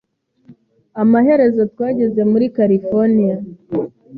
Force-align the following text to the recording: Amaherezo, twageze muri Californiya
Amaherezo, 1.01 1.61
twageze 1.73 2.21
muri 2.31 2.45
Californiya 2.57 3.37